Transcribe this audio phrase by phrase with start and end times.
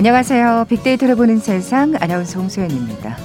[0.00, 0.64] 안녕하세요.
[0.70, 3.18] 빅데이터를 보는 세상 아나운서 홍소연입니다.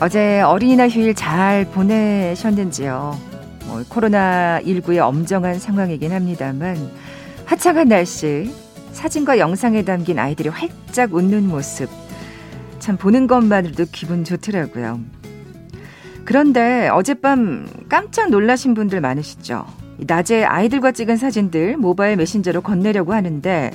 [0.00, 3.18] 어제 어린이날 휴일 잘 보내셨는지요?
[3.66, 6.76] 뭐 코로나19의 엄정한 상황이긴 합니다만
[7.44, 8.54] 화창한 날씨,
[8.92, 11.90] 사진과 영상에 담긴 아이들이 활짝 웃는 모습
[12.78, 15.00] 참 보는 것만으로도 기분 좋더라고요.
[16.24, 19.66] 그런데 어젯밤 깜짝 놀라신 분들 많으시죠?
[19.96, 23.72] 낮에 아이들과 찍은 사진들 모바일 메신저로 건네려고 하는데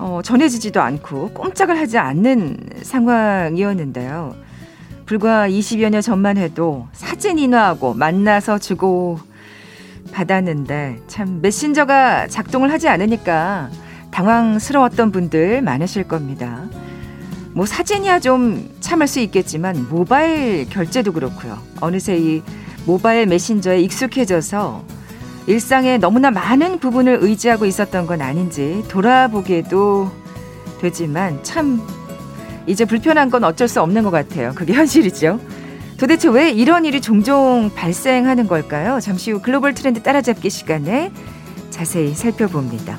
[0.00, 4.34] 어, 전해지지도 않고 꼼짝을 하지 않는 상황이었는데요.
[5.04, 9.18] 불과 20여 년 전만 해도 사진 인화하고 만나서 주고
[10.12, 13.68] 받았는데 참 메신저가 작동을 하지 않으니까
[14.10, 16.64] 당황스러웠던 분들 많으실 겁니다.
[17.52, 21.58] 뭐 사진이야 좀 참을 수 있겠지만 모바일 결제도 그렇고요.
[21.80, 22.42] 어느새 이
[22.86, 24.82] 모바일 메신저에 익숙해져서
[25.46, 30.10] 일상에 너무나 많은 부분을 의지하고 있었던 건 아닌지 돌아보게도
[30.80, 31.80] 되지만 참
[32.66, 34.52] 이제 불편한 건 어쩔 수 없는 것 같아요.
[34.54, 35.40] 그게 현실이죠.
[35.98, 39.00] 도대체 왜 이런 일이 종종 발생하는 걸까요?
[39.00, 41.12] 잠시 후 글로벌 트렌드 따라잡기 시간에
[41.70, 42.96] 자세히 살펴봅니다.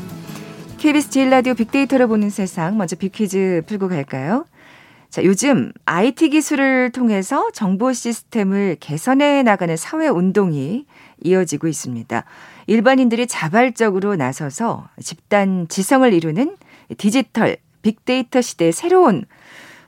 [0.77, 4.45] KBS 제일 라디오 빅데이터를 보는 세상 먼저 빅퀴즈 풀고 갈까요?
[5.11, 10.85] 자, 요즘 IT 기술을 통해서 정보 시스템을 개선해 나가는 사회 운동이
[11.21, 12.23] 이어지고 있습니다.
[12.67, 16.55] 일반인들이 자발적으로 나서서 집단 지성을 이루는
[16.97, 19.25] 디지털 빅데이터 시대의 새로운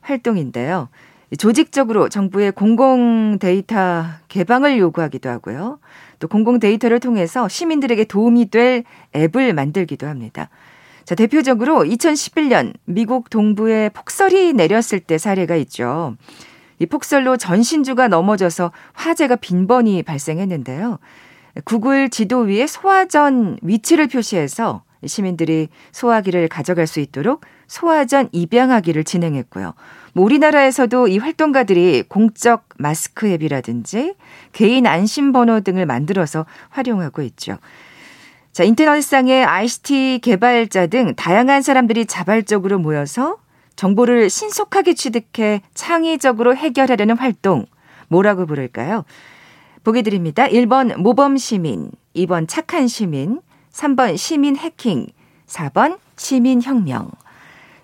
[0.01, 0.89] 활동인데요.
[1.37, 5.79] 조직적으로 정부의 공공 데이터 개방을 요구하기도 하고요.
[6.19, 8.83] 또 공공 데이터를 통해서 시민들에게 도움이 될
[9.15, 10.49] 앱을 만들기도 합니다.
[11.05, 16.15] 자, 대표적으로 2011년 미국 동부에 폭설이 내렸을 때 사례가 있죠.
[16.79, 20.99] 이 폭설로 전신주가 넘어져서 화재가 빈번히 발생했는데요.
[21.65, 29.73] 구글 지도 위에 소화전 위치를 표시해서 시민들이 소화기를 가져갈 수 있도록 소화전 입양하기를 진행했고요.
[30.13, 34.15] 뭐 우리나라에서도 이 활동가들이 공적 마스크 앱이라든지
[34.53, 37.57] 개인 안심 번호 등을 만들어서 활용하고 있죠.
[38.53, 43.37] 자, 인터넷상의 ICT 개발자 등 다양한 사람들이 자발적으로 모여서
[43.75, 47.65] 정보를 신속하게 취득해 창의적으로 해결하려는 활동,
[48.09, 49.05] 뭐라고 부를까요?
[49.83, 50.47] 보기 드립니다.
[50.47, 55.07] 1번 모범 시민, 2번 착한 시민, 3번 시민 해킹,
[55.47, 57.09] 4번 시민 혁명.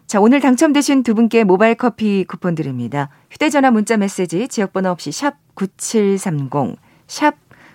[0.05, 3.09] 자, 오늘 당첨되신 두 분께 모바일 커피 쿠폰 드립니다.
[3.31, 6.77] 휴대 전화 문자 메시지 지역 번호 없이 샵 9730,
[7.07, 7.33] 샵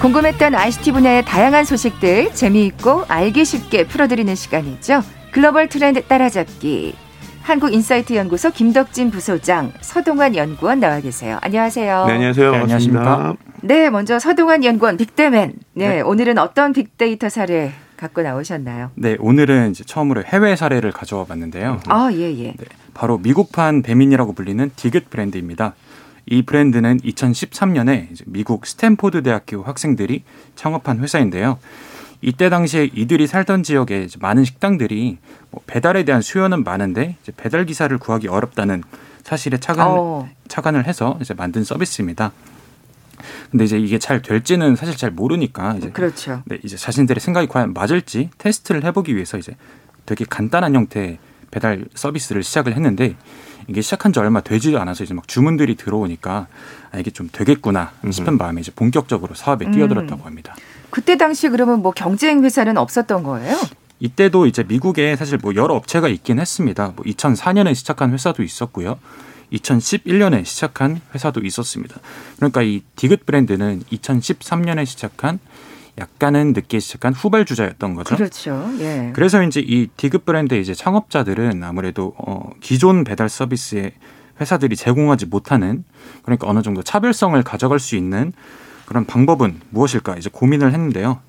[0.00, 5.02] 궁금했던 ICT 분야의 다양한 소식들 재미있고 알기 쉽게 풀어드리는 시간이죠.
[5.32, 6.94] 글로벌 트렌드 따라잡기.
[7.42, 11.38] 한국인사이트 연구소 김덕진 부소장, 서동환 연구원 나와 계세요.
[11.40, 12.06] 안녕하세요.
[12.06, 12.50] 네, 안녕하세요.
[12.52, 13.34] 네, 안녕하십니까.
[13.62, 15.54] 네, 먼저 서동환 연구원 빅데맨.
[15.74, 18.92] 네, 네, 오늘은 어떤 빅데이터 사례 갖고 나오셨나요?
[18.94, 21.80] 네, 오늘은 이제 처음으로 해외 사례를 가져와 봤는데요.
[21.88, 22.52] 아, 예, 예.
[22.56, 25.74] 네, 바로 미국판 배민이라고 불리는 디귿 브랜드입니다.
[26.30, 30.24] 이 브랜드는 2013년에 미국 스탠포드 대학교 학생들이
[30.56, 31.58] 창업한 회사인데요.
[32.20, 35.18] 이때 당시에 이들이 살던 지역에 많은 식당들이
[35.50, 38.82] 뭐 배달에 대한 수요는 많은데 배달 기사를 구하기 어렵다는
[39.22, 40.28] 사실에 착안, 어.
[40.48, 42.32] 착안을 해서 이제 만든 서비스입니다.
[43.50, 46.42] 근데 이제 이게 잘 될지는 사실 잘 모르니까 이제 그렇죠.
[46.46, 49.56] 네, 이제 자신들의 생각이 과연 맞을지 테스트를 해보기 위해서 이제
[50.06, 51.18] 되게 간단한 형태의
[51.50, 53.16] 배달 서비스를 시작을 했는데
[53.68, 56.46] 이게 시작한 지 얼마 되지도 않아서 이제 막 주문들이 들어오니까
[56.90, 58.38] 아, 이게 좀 되겠구나 싶은 음.
[58.38, 59.72] 마음에 이제 본격적으로 사업에 음.
[59.72, 60.56] 뛰어들었다고 합니다.
[60.90, 63.58] 그때 당시 그러면 뭐 경쟁 회사는 없었던 거예요?
[64.00, 66.92] 이때도 이제 미국에 사실 뭐 여러 업체가 있긴 했습니다.
[66.96, 68.98] 뭐 2004년에 시작한 회사도 있었고요.
[69.52, 72.00] 2011년에 시작한 회사도 있었습니다.
[72.36, 75.38] 그러니까 이 디귿 브랜드는 2013년에 시작한
[75.98, 78.16] 약간은 늦게 시작한 후발 주자였던 거죠.
[78.16, 78.70] 그렇죠.
[78.78, 79.10] 예.
[79.14, 83.92] 그래서 이제 이 디귿 브랜드의 이제 창업자들은 아무래도 어 기존 배달 서비스의
[84.40, 85.84] 회사들이 제공하지 못하는
[86.22, 88.32] 그러니까 어느 정도 차별성을 가져갈 수 있는
[88.86, 91.20] 그런 방법은 무엇일까 이제 고민을 했는데요.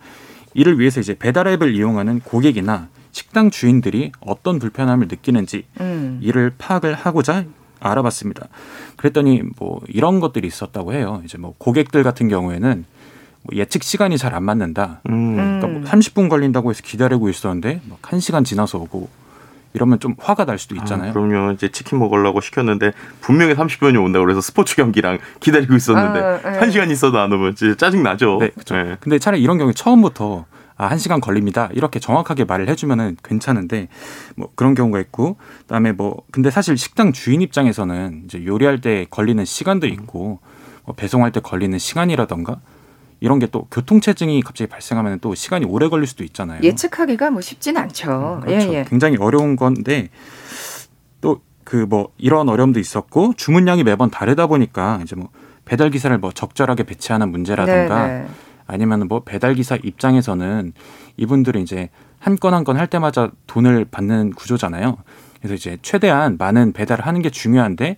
[0.54, 6.20] 이를 위해서 이제 배달 앱을 이용하는 고객이나 식당 주인들이 어떤 불편함을 느끼는지 음.
[6.22, 7.46] 이를 파악을 하고자
[7.80, 8.48] 알아봤습니다.
[8.98, 11.22] 그랬더니 뭐 이런 것들이 있었다고 해요.
[11.26, 12.86] 이제 뭐 고객들 같은 경우에는
[13.44, 15.02] 뭐 예측 시간이 잘 안 맞는다.
[15.10, 15.36] 음.
[15.36, 19.10] 그러니까 뭐 30분 걸린다고 해서 기다리고 있었는데 막 1시간 지나서 오고
[19.74, 21.12] 이러면 좀 화가 날 수도 있잖아요.
[21.12, 21.52] 아, 그럼요.
[21.54, 22.92] 이제 치킨 먹으려고 시켰는데
[23.22, 26.58] 분명히 30분이 온다고 그래서 스포츠 경기랑 기다리고 있었는데 아, 네.
[26.60, 28.38] 한 시간 있어도 안 오면 진짜 짜증 나죠.
[28.40, 28.98] 네, 그렇죠.
[29.00, 30.46] 근데 차라리 이런 경우에 처음부터
[30.78, 31.70] 아, 한 시간 걸립니다.
[31.74, 33.90] 이렇게 정확하게 말을 해 주면은 괜찮은데
[34.36, 39.44] 뭐 그런 경우가 있고 그다음에 뭐 근데 사실 식당 주인 입장에서는 이제 요리할 때 걸리는
[39.44, 40.40] 시간도 있고
[40.86, 42.60] 뭐 배송할 때 걸리는 시간이라던가
[43.22, 46.62] 이런 게 또 교통체증이 갑자기 발생하면 또 시간이 오래 걸릴 수도 있잖아요.
[46.64, 48.42] 예측하기가 뭐 쉽진 않죠.
[48.44, 48.70] 그렇죠.
[48.74, 48.86] 예, 예.
[48.88, 50.10] 굉장히 어려운 건데
[51.22, 55.30] 또 그 뭐 이런 어려움도 있었고 주문량이 매번 다르다 보니까 이제 뭐
[55.66, 58.28] 배달 기사를 뭐 적절하게 배치하는 문제라든가 네, 네.
[58.66, 60.74] 아니면 뭐 배달 기사 입장에서는
[61.18, 61.90] 이분들은 이제
[62.20, 64.98] 한 건 한 건 할 때마다 돈을 받는 구조잖아요.
[65.40, 67.98] 그래서 이제 최대한 많은 배달을 하는 게 중요한데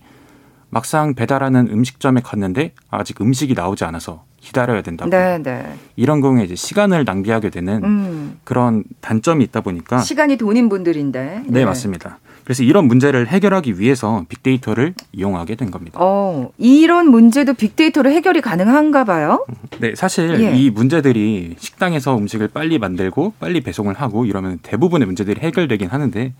[0.68, 5.74] 막상 배달하는 음식점에 갔는데 아직 음식이 나오지 않아서 기다려야 된다고 네, 네.
[5.94, 8.38] 이런 경우에 이제 시간을 낭비하게 되는 음.
[8.44, 11.44] 그런 단점이 있다 보니까 시간이 돈인 분들인데.
[11.46, 12.18] 네, 맞습니다.
[12.42, 16.00] 그래서 이런 문제를 해결하기 위해서 빅데이터를 이용하게 된 겁니다.
[16.02, 19.46] 어, 이런 문제도 빅데이터로 해결이 가능한가 봐요.
[19.78, 20.52] 네, 사실 예.
[20.56, 26.32] 이 문제들이 식당에서 음식을 빨리 만들고 빨리 배송을 하고 이러면 대부분의 문제들이 해결되긴 하는데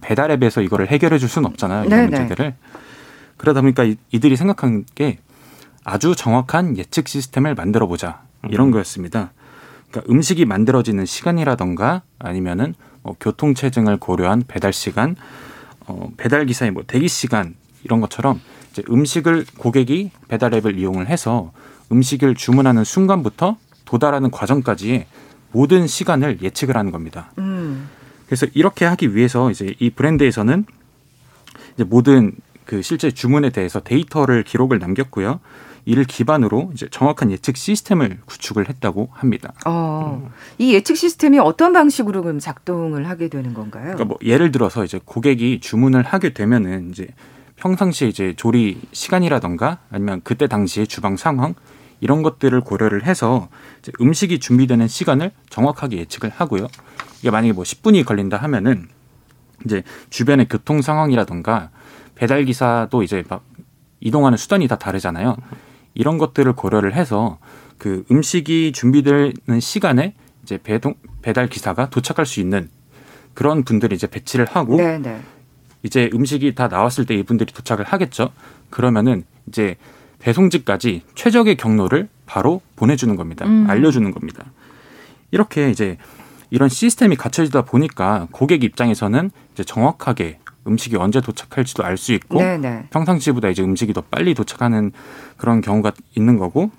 [0.00, 1.84] 배달 앱에서 이거를 해결해 줄 수는 없잖아요.
[1.84, 2.18] 이런 네네.
[2.20, 2.54] 문제들을.
[3.36, 5.18] 그러다 보니까 이- 이들이 생각한 게
[5.84, 9.32] 아주 정확한 예측 시스템을 만들어 보자 이런 거였습니다.
[9.90, 15.16] 그러니까 음식이 만들어지는 시간이라던가 아니면은 뭐 교통 체증을 고려한 배달 시간,
[15.86, 18.40] 어, 배달 기사의 뭐 대기 시간 이런 것처럼
[18.70, 21.52] 이제 음식을 고객이 배달 앱을 이용을 해서
[21.90, 25.06] 음식을 주문하는 순간부터 도달하는 과정까지의
[25.52, 27.32] 모든 시간을 예측을 하는 겁니다.
[27.38, 27.88] 음.
[28.26, 30.64] 그래서 이렇게 하기 위해서 이제 이 브랜드에서는
[31.74, 32.32] 이제 모든
[32.64, 35.40] 그 실제 주문에 대해서 데이터를 기록을 남겼고요.
[35.84, 39.52] 이를 기반으로 이제 정확한 예측 시스템을 구축을 했다고 합니다.
[39.66, 43.82] 어, 이 예측 시스템이 어떤 방식으로 그럼 작동을 하게 되는 건가요?
[43.84, 47.08] 그러니까 뭐 예를 들어서 이제 고객이 주문을 하게 되면은 이제
[47.56, 51.54] 평상시에 이제 조리 시간이라던가 아니면 그때 당시의 주방 상황
[52.00, 53.48] 이런 것들을 고려를 해서
[53.80, 56.66] 이제 음식이 준비되는 시간을 정확하게 예측을 하고요.
[57.20, 58.88] 이게 만약에 뭐 10분이 걸린다 하면은
[59.64, 61.70] 이제 주변의 교통 상황이라던가
[62.14, 63.44] 배달 기사도 이제 막
[64.00, 65.36] 이동하는 수단이 다 다르잖아요.
[65.94, 67.38] 이런 것들을 고려를 해서
[67.78, 72.68] 그 음식이 준비되는 시간에 이제 배동 배달 기사가 도착할 수 있는
[73.34, 75.20] 그런 분들이 이제 배치를 하고 네, 네.
[75.82, 78.32] 이제 음식이 다 나왔을 때 이분들이 도착을 하겠죠.
[78.68, 79.76] 그러면은 이제
[80.18, 83.46] 배송지까지 최적의 경로를 바로 보내주는 겁니다.
[83.46, 83.68] 음.
[83.68, 84.44] 알려주는 겁니다.
[85.30, 85.96] 이렇게 이제
[86.50, 92.58] 이런 시스템이 갖춰지다 보니까 고객 입장에서는 이제 정확하게 음식이 언제 도착할지도 알 수 있고 네,
[92.58, 92.86] 네.
[92.90, 94.92] 평상시보다 이제 음식이 더 빨리 도착하는
[95.36, 96.70] 그런 경우가 있는 거고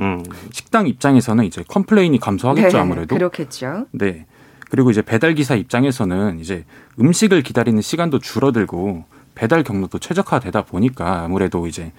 [0.00, 0.22] 음.
[0.52, 3.86] 식당 입장에서는 이제 complain이 감소하겠죠 네, 아무래도 그렇겠죠.
[3.92, 4.26] 네.
[4.68, 6.64] 그리고 이제 배달 기사 입장에서는 이제
[6.98, 9.04] 음식을 기다리는 시간도 줄어들고
[9.34, 11.92] 배달 경로도 최적화되다 보니까 아무래도 이제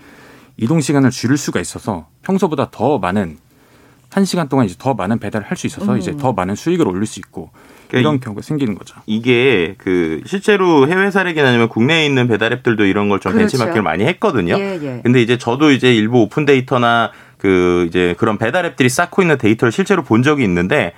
[0.57, 3.37] 이동 시간을 줄일 수가 있어서 평소보다 더 많은
[4.09, 5.97] 한 시간 동안 이제 더 많은 배달을 할 수 있어서 음.
[5.97, 7.51] 이제 더 많은 수익을 올릴 수 있고
[7.87, 8.95] 그러니까 이런 이- 경우가 생기는 거죠.
[9.05, 13.39] 이게 그 실제로 해외 사례긴 아니면 국내에 있는 배달 앱들도 이런 걸좀 그렇죠.
[13.57, 14.55] 벤치마킹을 많이 했거든요.
[14.59, 14.99] 예, 예.
[15.03, 19.71] 근데 이제 저도 이제 일부 오픈 데이터나 그 이제 그런 배달 앱들이 쌓고 있는 데이터를
[19.71, 20.93] 실제로 본 적이 있는데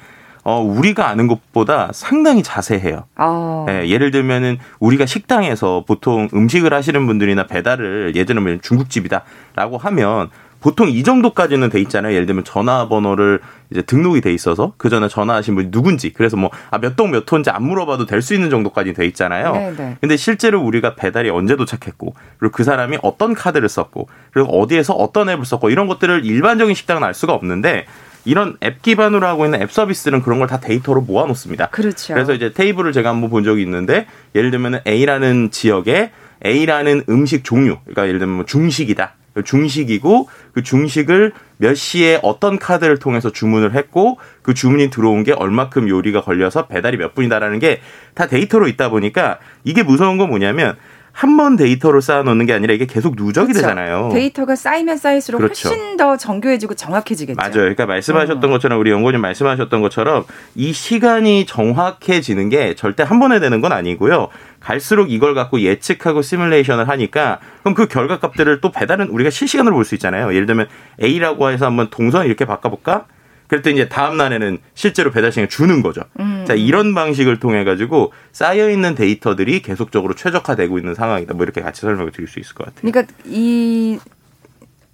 [0.46, 3.04] 어 우리가 아는 것보다 상당히 자세해요.
[3.18, 3.66] 어.
[3.70, 10.30] 예, 예를 들면은 우리가 식당에서 보통 음식을 하시는 분들이나 배달을 예전에 뭐 중국집이다라고 하면
[10.62, 12.14] 보통 이 정도까지는 돼 있잖아요.
[12.14, 13.40] 예를 들면 전화번호를
[13.72, 18.06] 이제 등록이 돼 있어서 그 전에 전화하신 분이 누군지 그래서 뭐몇동 몇 호인지 안 물어봐도
[18.06, 19.54] 될 수 있는 정도까지 돼 있잖아요.
[19.54, 19.98] 네, 네.
[20.02, 25.30] 근데 실제로 우리가 배달이 언제 도착했고 그리고 그 사람이 어떤 카드를 썼고 그리고 어디에서 어떤
[25.30, 27.86] 앱을 썼고 이런 것들을 일반적인 식당은 알 수가 없는데
[28.26, 31.68] 이런 앱 기반으로 하고 있는 앱 서비스는 그런 걸 다 데이터로 모아 놓습니다.
[31.70, 32.14] 그렇죠.
[32.14, 36.12] 그래서 이제 테이블을 제가 한번 본 적이 있는데 예를 들면 A라는 지역에
[36.46, 39.14] A라는 음식 종류, 그러니까 예를 들면 뭐 중식이다.
[39.44, 45.90] 중식이고 그 중식을 몇 시에 어떤 카드를 통해서 주문을 했고 그 주문이 들어온 게 얼마큼
[45.90, 47.82] 요리가 걸려서 배달이 몇 분이다라는 게
[48.20, 50.76] 다 데이터로 있다 보니까 이게 무서운 건 뭐냐면
[51.12, 53.62] 한번 데이터로 쌓아놓는 게 아니라 이게 계속 누적이 그렇죠.
[53.68, 54.10] 되잖아요.
[54.14, 55.70] 데이터가 쌓이면 쌓일수록 그렇죠.
[55.70, 57.36] 훨씬 더 정교해지고 정확해지겠죠.
[57.36, 57.52] 맞아요.
[57.54, 58.52] 그러니까 말씀하셨던 음.
[58.52, 60.24] 것처럼 우리 연구원님 말씀하셨던 것처럼
[60.56, 64.28] 이 시간이 정확해지는 게 절대 한 번에 되는 건 아니고요.
[64.60, 69.96] 갈수록 이걸 갖고 예측하고 시뮬레이션을 하니까 그럼 그 결과값들을 또 배달은 우리가 실시간으로 볼 수
[69.96, 70.34] 있잖아요.
[70.34, 70.68] 예를 들면
[71.02, 73.06] A라고 해서 한번 동선 이렇게 바꿔볼까?
[73.48, 76.02] 그랬더니 이제 다음 날에는 실제로 배달 시간을 주는 거죠.
[76.20, 76.46] 음.
[76.48, 81.34] 자, 이런 방식을 통해 가지고 쌓여 있는 데이터들이 계속적으로 최적화되고 있는 상황이다.
[81.34, 82.92] 뭐 이렇게 같이 설명을 드릴 수 있을 것 같아요.
[82.92, 83.98] 그러니까 이,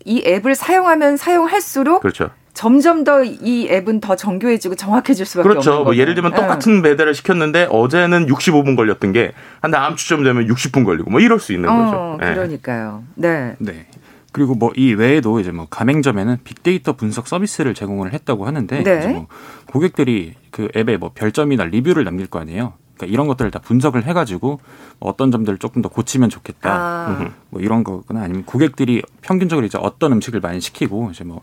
[0.06, 2.30] 이 앱을 사용하면 사용할수록 그렇죠.
[2.56, 5.72] 점점 더 이 앱은 더 정교해지고 정확해질 수밖에 그렇죠.
[5.72, 6.02] 없는 뭐 거예요.
[6.02, 11.12] 예를 들면 똑같은 배달을 시켰는데 어제는 65분 걸렸던 게 한 다음 주쯤 되면 60분 걸리고
[11.12, 12.20] 뭐 이럴 수 있는 어, 거죠.
[12.28, 12.34] 예.
[12.34, 13.04] 그러니까요.
[13.16, 13.56] 네.
[13.60, 13.86] 네.
[14.32, 18.98] 그리고 뭐 이 외에도 이제 뭐 가맹점에는 빅데이터 분석 서비스를 제공을 했다고 하는데 네.
[19.00, 19.28] 이제 뭐
[19.68, 22.74] 고객들이 그 앱에 뭐 별점이나 리뷰를 남길 거 아니에요.
[22.98, 24.60] 그러니까 이런 것들을 다 분석을 해가지고
[25.00, 26.72] 뭐 어떤 점들을 조금 더 고치면 좋겠다.
[26.74, 31.42] 아, 뭐 이런 거거나 아니면 고객들이 평균적으로 이제 어떤 음식을 많이 시키고 이제 뭐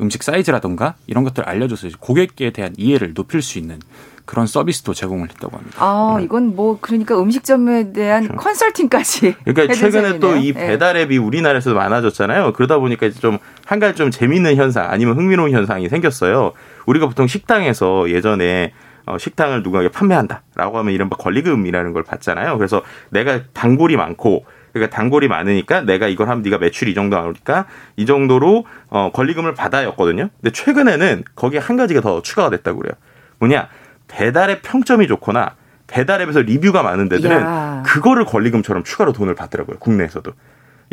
[0.00, 3.78] 음식 사이즈라던가 이런 것들을 알려줘서 고객에 대한 이해를 높일 수 있는
[4.24, 5.76] 그런 서비스도 제공을 했다고 합니다.
[5.78, 9.34] 아, 이건 뭐 그러니까 음식점에 대한 컨설팅까지.
[9.44, 10.64] 그러니까 최근에 또이 셈이네요.
[10.64, 10.68] 예.
[10.68, 12.54] 배달 앱이 우리나라에서도 많아졌잖아요.
[12.54, 16.52] 그러다 보니까 이제 좀한 가지 좀 재미있는 현상 아니면 흥미로운 현상이 생겼어요.
[16.86, 18.72] 우리가 보통 식당에서 예전에
[19.06, 22.56] 어, 식당을 누구에게 판매한다라고 하면 이른바 권리금이라는 걸 받잖아요.
[22.56, 27.66] 그래서 내가 단골이 많고 그러니까 단골이 많으니까 내가 이걸 하면 네가 매출이 이 정도 나오니까
[27.96, 30.28] 이 정도로 어, 권리금을 받아였거든요.
[30.40, 32.92] 근데 최근에는 거기에 한 가지가 더 추가가 됐다고 그래요.
[33.38, 33.68] 뭐냐
[34.08, 35.54] 배달의 평점이 좋거나
[35.86, 37.82] 배달앱에서 리뷰가 많은 데들은 야.
[37.86, 39.78] 그거를 권리금처럼 추가로 돈을 받더라고요.
[39.78, 40.32] 국내에서도.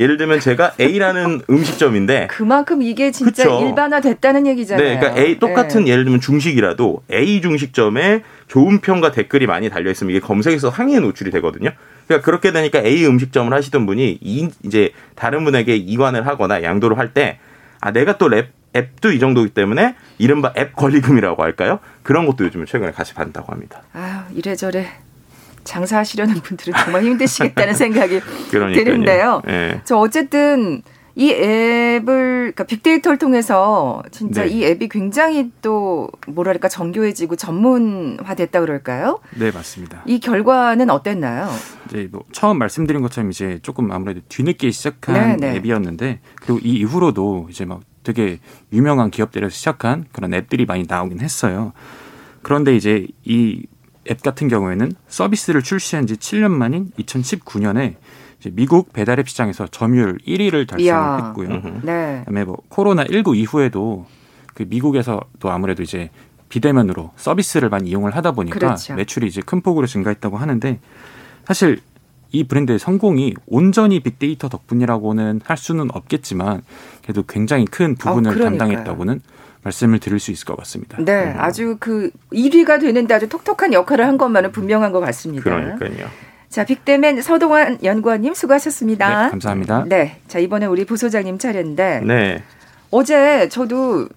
[0.01, 3.65] 예를 들면 제가 A라는 음식점인데 그만큼 이게 진짜 그쵸.
[3.65, 4.85] 일반화됐다는 얘기잖아요.
[4.85, 5.91] 네, 그러니까 A 똑같은 예.
[5.91, 11.29] 예를 들면 중식이라도 A 중식점에 좋은 평과 댓글이 많이 달려 있으면 이게 검색에서 상위에 노출이
[11.31, 11.69] 되거든요.
[12.07, 17.13] 그러니까 그렇게 되니까 A 음식점을 하시던 분이 이, 이제 다른 분에게 이관을 하거나 양도를 할
[17.13, 17.39] 때
[17.83, 21.79] 아 내가 또 랩, 앱도 이 정도이기 때문에 이른바 앱 권리금이라고 할까요?
[22.03, 23.81] 그런 것도 요즘에 최근에 같이 받는다고 합니다.
[23.93, 24.85] 아 이래저래
[25.63, 28.21] 장사하시려는 분들은 정말 힘드시겠다는 생각이.
[28.51, 29.41] 드는데요.
[29.47, 29.81] 예.
[29.85, 30.81] 저 어쨌든
[31.15, 34.49] 이 앱을 그러니까 빅데이터를 통해서 진짜 네.
[34.49, 39.19] 이 앱이 굉장히 또 뭐랄까 정교해지고 전문화됐다 그럴까요?
[39.37, 40.03] 네, 맞습니다.
[40.05, 41.49] 이 결과는 어땠나요?
[41.87, 45.55] 이제 뭐 처음 말씀드린 것처럼 이제 조금 아무래도 뒤늦게 시작한 네, 네.
[45.57, 48.39] 앱이었는데 그리고 이 이후로도 이제 막 되게
[48.71, 51.73] 유명한 기업들에서 시작한 그런 앱들이 많이 나오긴 했어요.
[52.41, 53.65] 그런데 이제 이
[54.09, 57.95] 앱 같은 경우에는 서비스를 출시한 지 7년 만인 2019년에
[58.39, 61.17] 이제 미국 배달앱 시장에서 점유율 1위를 이야.
[61.17, 61.81] 달성했고요.
[61.83, 62.19] 네.
[62.25, 64.07] 그다음에 뭐 코로나 19 이후에도
[64.55, 66.09] 그 미국에서 또 아무래도 이제
[66.49, 68.95] 비대면으로 서비스를 많이 이용을 하다 보니까 그렇죠.
[68.95, 70.79] 매출이 이제 큰 폭으로 증가했다고 하는데
[71.45, 71.79] 사실
[72.31, 76.63] 이 브랜드의 성공이 온전히 빅데이터 덕분이라고는 할 수는 없겠지만
[77.03, 78.57] 그래도 굉장히 큰 부분을 아, 그러니까요.
[78.57, 79.21] 담당했다고는
[79.63, 80.97] 말씀을 드릴 수 있을 것 같습니다.
[80.99, 85.43] 네, 아주 그 1위가 되는데 아주 톡톡한 역할을 한 것만은 분명한 것 같습니다.
[85.43, 86.07] 그러니까요.
[86.49, 89.25] 자, 빅데맨 서동환 연구원님 수고하셨습니다.
[89.25, 89.85] 네, 감사합니다.
[89.87, 92.43] 네, 자 이번에 우리 부소장님 차례인데 네.
[92.89, 94.07] 어제 저도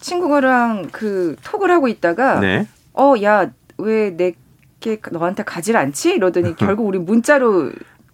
[0.00, 2.66] 친구랑 그 톡을 하고 있다가 네.
[2.94, 7.72] 어 야 왜 내게 너한테 가질 않지 이러더니 결국 우리 문자로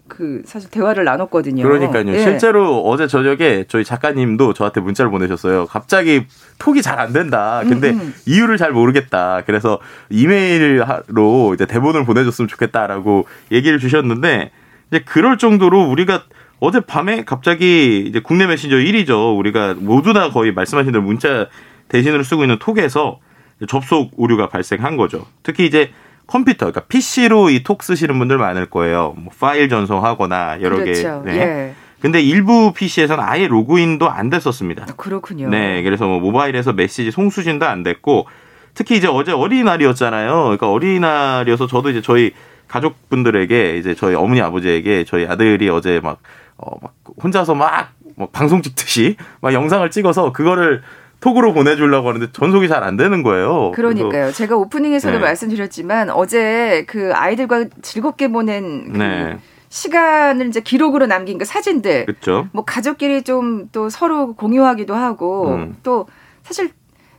[0.08, 1.62] 그 사실 대화를 나눴거든요.
[1.62, 2.08] 그러니까요.
[2.08, 2.18] 예.
[2.18, 5.66] 실제로 어제 저녁에 저희 작가님도 저한테 문자를 보내셨어요.
[5.66, 6.26] 갑자기
[6.58, 7.62] 톡이 잘 안 된다.
[7.62, 8.14] 근데 음, 음.
[8.26, 9.42] 이유를 잘 모르겠다.
[9.46, 9.78] 그래서
[10.10, 14.50] 이메일로 이제 대본을 보내줬으면 좋겠다라고 얘기를 주셨는데
[14.90, 16.24] 이제 그럴 정도로 우리가
[16.60, 19.38] 어제 밤에 갑자기 이제 국내 메신저 1위죠.
[19.38, 21.46] 우리가 모두 다 거의 말씀하신 대로 문자
[21.88, 23.20] 대신으로 쓰고 있는 톡에서
[23.68, 25.26] 접속 오류가 발생한 거죠.
[25.42, 25.90] 특히 이제
[26.28, 29.14] 컴퓨터, 그러니까 PC로 이 톡 쓰시는 분들 많을 거예요.
[29.18, 31.22] 뭐 파일 전송하거나 여러 그렇죠.
[31.24, 31.32] 개.
[31.32, 31.38] 네.
[31.40, 31.74] 예.
[32.00, 34.86] 근데 일부 PC에서는 아예 로그인도 안 됐었습니다.
[34.96, 35.48] 그렇군요.
[35.48, 38.26] 네, 그래서 뭐 모바일에서 메시지 송수신도 안 됐고
[38.74, 40.32] 특히 이제 어제 어린이날이었잖아요.
[40.44, 42.32] 그러니까 어린이날이어서 저도 이제 저희
[42.68, 46.18] 가족분들에게 이제 저희 어머니 아버지에게 저희 아들이 어제 막,
[46.56, 50.82] 어, 막 혼자서 막, 막 방송 찍듯이 막 영상을 찍어서 그거를
[51.20, 53.72] 톡으로 보내주려고 하는데 전송이 잘 안 되는 거예요.
[53.72, 54.32] 그러니까요.
[54.32, 55.20] 제가 오프닝에서도 네.
[55.20, 59.36] 말씀드렸지만 어제 그 아이들과 즐겁게 보낸 그 네,
[59.68, 62.48] 시간을 이제 기록으로 남긴 그 사진들 그렇죠.
[62.52, 65.76] 뭐 가족끼리 좀 또 서로 공유하기도 하고 음.
[65.82, 66.06] 또
[66.44, 66.70] 사실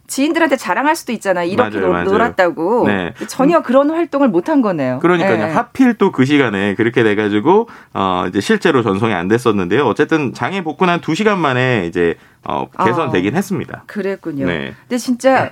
[0.10, 1.48] 지인들한테 자랑할 수도 있잖아요.
[1.50, 2.10] 이렇게 맞아요, 놀- 맞아요.
[2.10, 2.88] 놀았다고.
[2.88, 3.14] 네.
[3.28, 5.00] 전혀 그런 활동을 못 한 거네요.
[5.00, 5.38] 그러니까요.
[5.38, 5.54] 네.
[5.54, 9.86] 하필 또 그 시간에 그렇게 돼가지고 어 이제 실제로 전송이 안 됐었는데요.
[9.86, 13.84] 어쨌든 장애 복근 한두 시간 만에 이제 어 개선되긴 했습니다.
[13.88, 14.46] 그랬군요.
[14.48, 14.74] 네.
[14.88, 15.52] 근데 진짜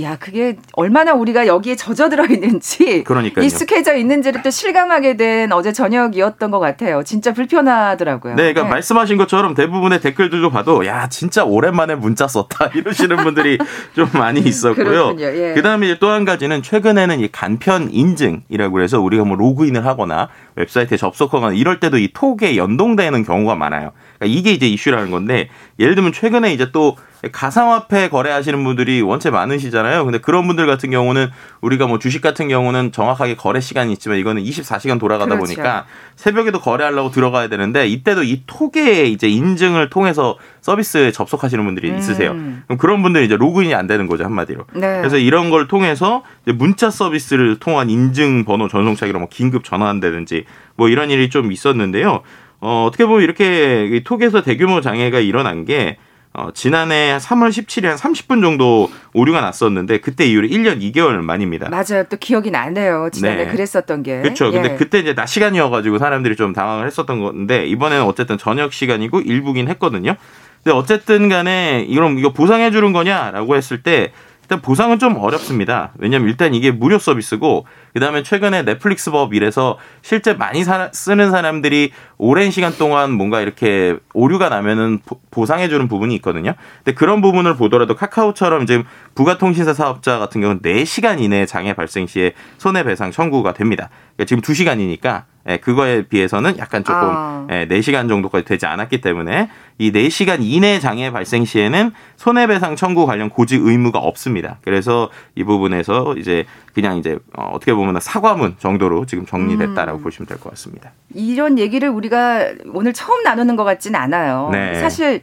[0.00, 3.44] 야 그게 얼마나 우리가 여기에 젖어 들어 있는지 그러니까요.
[3.44, 7.02] 익숙해져 있는지를 또 실감하게 된 어제 저녁이었던 것 같아요.
[7.02, 8.34] 진짜 불편하더라고요.
[8.36, 13.58] 네, 그러니까 말씀하신 것처럼 대부분의 댓글들도 봐도 야 진짜 오랜만에 문자 썼다 이러시는 분들이
[13.94, 15.16] 좀 많이 있었고요.
[15.18, 15.54] 예.
[15.54, 21.54] 그다음에 또 한 가지는 최근에는 이 간편 인증이라고 해서 우리가 뭐 로그인을 하거나 웹사이트에 접속하거나
[21.54, 23.92] 이럴 때도 이 톡에 연동되는 경우가 많아요.
[24.20, 25.48] 그러니까 이게 이제 이슈라는 건데
[25.78, 26.96] 예를 들면 최근에 이제 또
[27.32, 30.04] 가상화폐 거래하시는 분들이 원체 많으시잖아요.
[30.04, 31.28] 근데 그런 분들 같은 경우는
[31.60, 35.44] 우리가 뭐 주식 같은 경우는 정확하게 거래 시간이 있지만 이거는 24시간 돌아가다 그렇죠.
[35.44, 35.86] 보니까
[36.16, 41.98] 새벽에도 거래하려고 들어가야 되는데 이때도 이 톡의 이제 인증을 통해서 서비스에 접속하시는 분들이 음.
[41.98, 42.32] 있으세요.
[42.66, 44.64] 그럼 그런 분들이 이제 로그인이 안 되는 거죠 한마디로.
[44.74, 44.98] 네.
[44.98, 50.44] 그래서 이런 걸 통해서 문자 서비스를 통한 인증 번호 전송착의로 뭐 긴급 전화한다든지
[50.76, 52.22] 뭐 이런 일이 좀 있었는데요.
[52.60, 55.96] 어, 어떻게 보면 이렇게 톡에서 대규모 장애가 일어난 게
[56.32, 61.68] 어, 지난해 3월 17일 한 30분 정도 오류가 났었는데 그때 이후로 1년 2개월 만입니다.
[61.70, 62.04] 맞아요.
[62.08, 63.08] 또 기억이 나네요.
[63.12, 63.50] 지난해 네.
[63.50, 64.20] 그랬었던 게.
[64.20, 64.46] 그렇죠.
[64.48, 64.50] 예.
[64.52, 69.68] 근데 그때 이제 낮 시간이어가지고 사람들이 좀 당황을 했었던 건데 이번에는 어쨌든 저녁 시간이고 일부긴
[69.70, 70.14] 했거든요.
[70.62, 74.12] 근데 어쨌든 간에 이럼 이거 보상해 주는 거냐라고 했을 때
[74.42, 75.92] 일단 보상은 좀 어렵습니다.
[75.98, 81.92] 왜냐하면 일단 이게 무료 서비스고 그다음에 최근에 넷플릭스 법 이래서 실제 많이 사, 쓰는 사람들이
[82.18, 86.54] 오랜 시간 동안 뭔가 이렇게 오류가 나면은 보상해 주는 부분이 있거든요.
[86.84, 92.32] 근데 그런 부분을 보더라도 카카오처럼 지금 부가통신사 사업자 같은 경우는 4시간 이내 장애 발생 시에
[92.58, 93.88] 손해 배상 청구가 됩니다.
[94.16, 97.46] 그러니까 지금 2시간이니까 예, 그거에 비해서는 약간 조금 아.
[97.50, 103.30] 예, 4시간 정도까지 되지 않았기 때문에 이 4시간 이내 장애 발생 시에는 손해배상 청구 관련
[103.30, 104.58] 고지 의무가 없습니다.
[104.62, 110.02] 그래서 이 부분에서 이제 그냥 이제 어, 어떻게 보면 사과문 정도로 지금 정리됐다라고 음.
[110.02, 110.92] 보시면 될 것 같습니다.
[111.14, 114.50] 이런 얘기를 우리가 오늘 처음 나누는 것 같지는 않아요.
[114.52, 114.74] 네.
[114.80, 115.22] 사실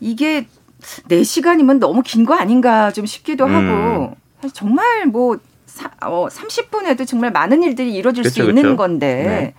[0.00, 0.46] 이게
[1.08, 3.54] 4시간이면 너무 긴 거 아닌가 좀 싶기도 음.
[3.54, 4.16] 하고
[4.52, 8.76] 정말 뭐 사, 어, 30분에도 정말 많은 일들이 이루어질 그쵸, 수 있는 그쵸.
[8.76, 9.54] 건데 네.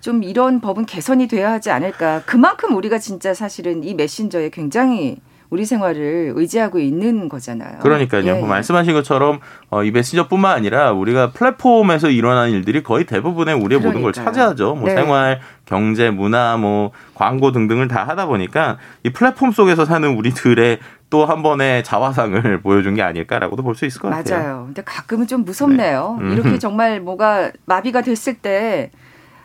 [0.00, 2.22] 좀 이런 법은 개선이 돼야 하지 않을까.
[2.26, 5.16] 그만큼 우리가 진짜 사실은 이 메신저에 굉장히
[5.54, 7.78] 우리 생활을 의지하고 있는 거잖아요.
[7.78, 8.26] 그러니까요.
[8.26, 8.32] 예.
[8.32, 9.38] 뭐 말씀하신 것처럼
[9.70, 13.90] 어, 이 메신저뿐만 아니라 우리가 플랫폼에서 일어나는 일들이 거의 대부분의 우리의 그러니까요.
[13.92, 14.74] 모든 걸 차지하죠.
[14.74, 14.96] 뭐 네.
[14.96, 21.24] 생활, 경제, 문화, 뭐 광고 등등을 다 하다 보니까 이 플랫폼 속에서 사는 우리들의 또
[21.24, 24.36] 한 번의 자화상을 보여준 게 아닐까라고도 볼 수 있을 것 같아요.
[24.42, 24.62] 맞아요.
[24.66, 26.18] 근데 가끔은 좀 무섭네요.
[26.20, 26.32] 네.
[26.34, 28.90] 이렇게 정말 뭐가 마비가 됐을 때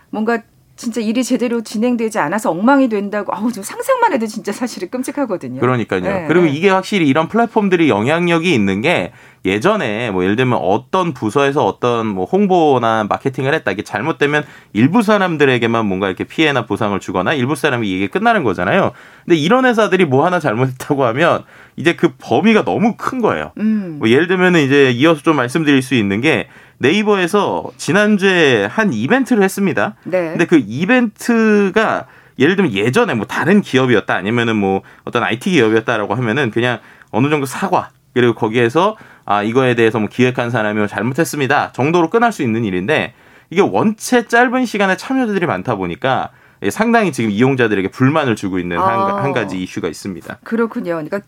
[0.10, 0.40] 뭔가
[0.80, 5.60] 진짜 일이 제대로 진행되지 않아서 엉망이 된다고 아우 좀 상상만 해도 진짜 사실은 끔찍하거든요.
[5.60, 6.00] 그러니까요.
[6.00, 6.54] 네, 그리고 네.
[6.54, 9.12] 이게 확실히 이런 플랫폼들이 영향력이 있는 게
[9.44, 15.86] 예전에 뭐 예를 들면 어떤 부서에서 어떤 뭐 홍보나 마케팅을 했다 이게 잘못되면 일부 사람들에게만
[15.86, 18.94] 뭔가 이렇게 피해나 보상을 주거나 일부 사람이 이게 끝나는 거잖아요.
[19.26, 21.44] 근데 이런 회사들이 뭐 하나 잘못했다고 하면
[21.76, 23.52] 이제 그 범위가 너무 큰 거예요.
[23.58, 23.98] 음.
[24.00, 26.48] 뭐 예를 들면은 이제 이어서 좀 말씀드릴 수 있는 게
[26.80, 29.96] 네이버에서 지난주에 한 이벤트를 했습니다.
[30.04, 30.30] 네.
[30.30, 32.08] 근데 그 이벤트가
[32.40, 36.80] 예를 들면 예전에 뭐 다른 기업이었다 아니면은 뭐 어떤 IT 기업이었다라고 하면은 그냥
[37.12, 42.32] 어느 정도 사과 그리고 거기에서 아 이거에 대해서 뭐 기획한 사람이 뭐 잘못했습니다 정도로 끝날
[42.32, 43.14] 수 있는 일인데
[43.50, 46.30] 이게 원체 짧은 시간에 참여자들이 많다 보니까
[46.72, 49.16] 상당히 지금 이용자들에게 불만을 주고 있는 아.
[49.16, 50.40] 한, 한 가지 이슈가 있습니다.
[50.44, 50.96] 그렇군요.
[50.96, 51.22] 그러니까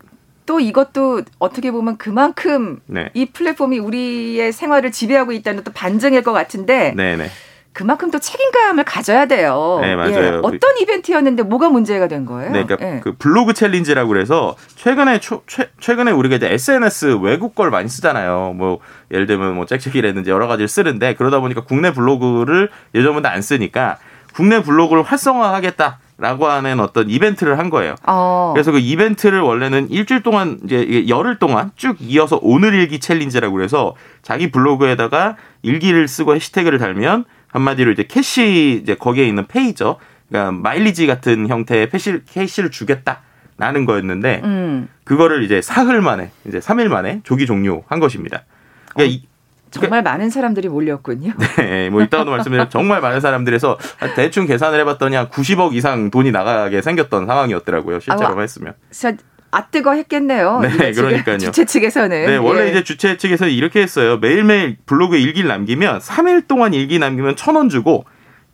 [0.46, 3.10] 또 이것도 어떻게 보면 그만큼 네.
[3.14, 7.28] 이 플랫폼이 우리의 생활을 지배하고 있다는 또 반증일 것 같은데 네네.
[7.72, 9.78] 그만큼 또 책임감을 가져야 돼요.
[9.80, 10.12] 네, 맞아요.
[10.12, 10.40] 예.
[10.42, 12.50] 어떤 이벤트였는데 뭐가 문제가 된 거예요?
[12.52, 13.00] 네, 그러니까 예.
[13.00, 18.52] 그 블로그 챌린지라고 그래서 최근에 초, 최, 최근에 우리가 이제 SNS 외국 걸 많이 쓰잖아요.
[18.56, 23.96] 뭐 예를 들면 뭐 짹짹이라든지 여러 가지를 쓰는데 그러다 보니까 국내 블로그를 예전보다 안 쓰니까
[24.34, 25.98] 국내 블로그를 활성화하겠다.
[26.18, 27.96] 라고 하는 어떤 이벤트를 한 거예요.
[28.06, 28.52] 어.
[28.54, 33.96] 그래서 그 이벤트를 원래는 일주일 동안 이제 열흘 동안 쭉 이어서 오늘 일기 챌린지라고 그래서
[34.22, 39.98] 자기 블로그에다가 일기를 쓰고 해시태그를 달면 한마디로 이제 캐시 이제 거기에 있는 페이저
[40.28, 44.88] 그러니까 마일리지 같은 형태의 패시, 캐시를 주겠다라는 거였는데 음.
[45.04, 48.44] 그거를 이제 사흘 만에 이제 3일 만에 조기 종료한 것입니다.
[48.94, 49.31] 그러니까 어.
[49.72, 51.32] 정말 많은 사람들이 몰렸군요.
[51.58, 53.78] 네, 뭐 이따가도 말씀드린 정말 많은 사람들에서
[54.14, 57.98] 대충 계산을 해봤더니 한 90억 이상 돈이 나가게 생겼던 상황이었더라고요.
[58.00, 58.74] 실제로 아, 했으면.
[59.54, 60.60] 아 뜨거 했겠네요.
[60.60, 61.36] 네, 그러니까요.
[61.36, 62.26] 주최 측에서는.
[62.26, 62.70] 네, 원래 예.
[62.70, 64.16] 이제 주최 측에서 이렇게 했어요.
[64.16, 68.06] 매일매일 블로그에 일기를 남기면 3일 동안 일기 남기면 1,000원 주고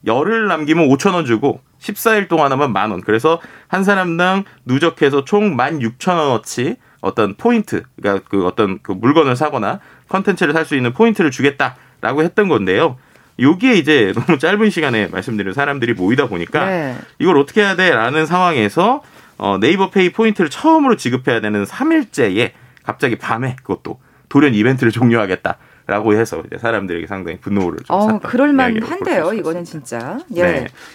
[0.06, 3.00] 열흘 남기면 5,000원 주고 14일 동안 하면 만 원.
[3.00, 9.78] 그래서 한 사람당 누적해서 총 16,000원어치 어떤 포인트, 그러니까 그 어떤 그 물건을 사거나
[10.08, 12.96] 컨텐츠를 살 수 있는 포인트를 주겠다라고 했던 건데요.
[13.40, 16.96] 여기에 이제 너무 짧은 시간에 말씀드린 사람들이 모이다 보니까 네.
[17.18, 19.02] 이걸 어떻게 해야 돼라는 상황에서
[19.36, 22.50] 어, 네이버 페이 포인트를 처음으로 지급해야 되는 3일째에
[22.82, 25.56] 갑자기 밤에 그것도 돌연 이벤트를 종료하겠다.
[25.88, 29.32] 라고 해서 이제 사람들에게 상당히 분노를 좀 어, 그럴만 한데요.
[29.32, 30.18] 이거는 진짜.
[30.36, 30.42] 예.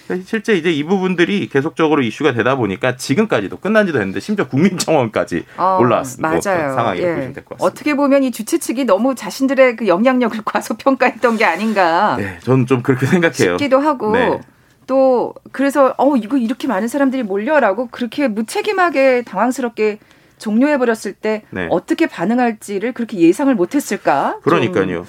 [0.07, 0.21] 네.
[0.23, 5.79] 실제 이제 이 부분들이 계속적으로 이슈가 되다 보니까 지금까지도 끝난 지도 했는데 심지어 국민청원까지 어,
[5.81, 6.29] 올라왔습니다.
[6.29, 6.73] 맞아요.
[6.75, 7.15] 상황이라고 예.
[7.15, 7.65] 보시면 될 것 같습니다.
[7.65, 12.15] 어떻게 보면 이 주최 측이 너무 자신들의 그 영향력을 과소평가했던 게 아닌가.
[12.19, 13.57] 네, 저는 좀 그렇게 생각해요.
[13.57, 14.11] 싶기도 하고.
[14.11, 14.39] 네.
[14.85, 19.97] 또 그래서 어 이거 이렇게 많은 사람들이 몰려라고 그렇게 무책임하게 당황스럽게
[20.43, 21.67] 종료해 버렸을 때 네.
[21.71, 24.33] 어떻게 반응할지를 그렇게 예상을 못했을까?
[24.33, 25.07] 좀 그러니까요.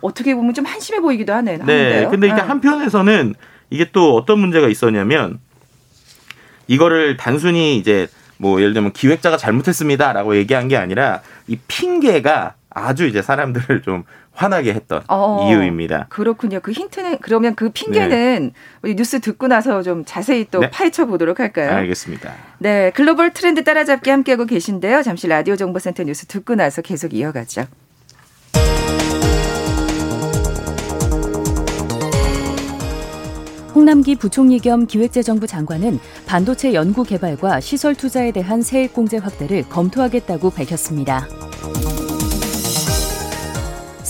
[0.00, 1.58] 어떻게 보면 좀 한심해 보이기도 하네.
[1.58, 1.60] 네.
[1.60, 2.10] 하는데요.
[2.10, 2.48] 근데 이제 아.
[2.48, 3.34] 한편에서는
[3.68, 5.40] 이게 또 어떤 문제가 있었냐면
[6.68, 8.08] 이거를 단순히 이제
[8.38, 14.72] 뭐 예를 들면 기획자가 잘못했습니다라고 얘기한 게 아니라 이 핑계가 아주 이제 사람들을 좀 화나게
[14.74, 15.46] 했던 어.
[15.48, 16.06] 이유입니다.
[16.08, 16.60] 그렇군요.
[16.60, 20.70] 그 힌트는 그러면 그 핑계는 우리 뉴스 듣고 나서 좀 자세히 또 네.
[20.70, 21.70] 파헤쳐 보도록 할까요?
[21.70, 22.32] 알겠습니다.
[22.58, 25.02] 네, 글로벌 트렌드 따라잡기 함께하고 계신데요.
[25.02, 27.66] 잠시 라디오 정보센터 뉴스 듣고 나서 계속 이어가죠.
[33.74, 40.50] 홍남기 부총리 겸 기획재정부 장관은 반도체 연구 개발과 시설 투자에 대한 세액 공제 확대를 검토하겠다고
[40.50, 41.26] 밝혔습니다.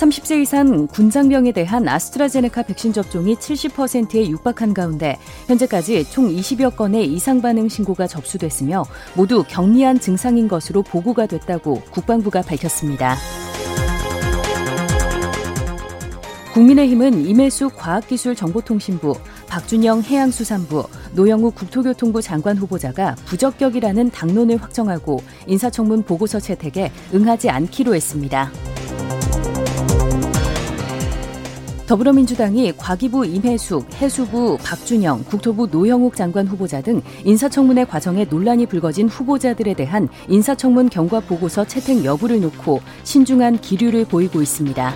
[0.02, 7.40] 30세 이상 군장병에 대한 아스트라제네카 백신 접종이 70%에 육박한 가운데 현재까지 총 20여 건의 이상
[7.40, 8.84] 반응 신고가 접수됐으며
[9.14, 13.14] 모두 경미한 증상인 것으로 보고가 됐다고 국방부가 밝혔습니다.
[16.52, 19.14] 국민의힘은 이mel숙 과학기술정보통신부,
[19.48, 20.84] 박준영 해양수산부,
[21.14, 28.50] 노영우 국토교통부 장관 후보자가 부적격이라는 당론을 확정하고 인사청문 보고서 채택에 응하지 않기로 했습니다.
[31.92, 39.74] 더불어민주당이 과기부 임혜숙, 해수부 박준영, 국토부 노영욱 장관 후보자 등 인사청문회 과정에 논란이 불거진 후보자들에
[39.74, 44.94] 대한 인사청문 경과 보고서 채택 여부를 놓고 신중한 기류를 보이고 있습니다.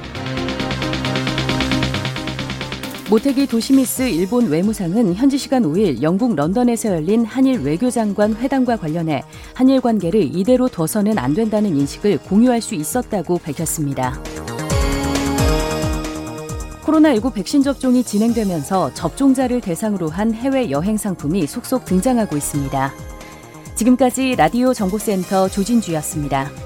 [3.10, 9.82] 모태기 도시미스 일본 외무상은 현지 시간 5일 영국 런던에서 열린 한일 외교장관 회담과 관련해 한일
[9.82, 14.18] 관계를 이대로 둬서는 안 된다는 인식을 공유할 수 있었다고 밝혔습니다.
[16.86, 22.92] 코로나19 백신 접종이 진행되면서 접종자를 대상으로 한 해외 여행 상품이 속속 등장하고 있습니다.
[23.74, 26.65] 지금까지 라디오 정보센터 조진주였습니다.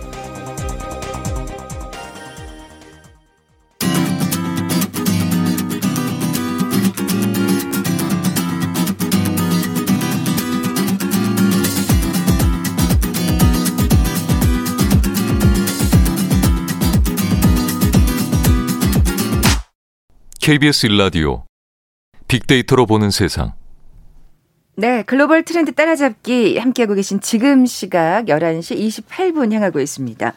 [20.51, 21.45] KBS 일라디오
[22.27, 23.53] 빅데이터로 보는 세상.
[24.75, 30.33] 네, 글로벌 트렌드 따라잡기 함께하고 계신 지금 시각 11시 28분 향하고 있습니다.